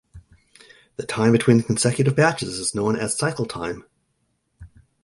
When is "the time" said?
0.95-1.31